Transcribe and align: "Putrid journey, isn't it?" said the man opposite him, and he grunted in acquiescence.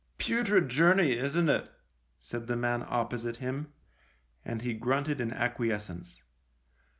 "Putrid 0.17 0.67
journey, 0.67 1.15
isn't 1.15 1.47
it?" 1.47 1.69
said 2.19 2.47
the 2.47 2.55
man 2.55 2.83
opposite 2.87 3.35
him, 3.35 3.71
and 4.43 4.63
he 4.63 4.73
grunted 4.73 5.21
in 5.21 5.31
acquiescence. 5.31 6.23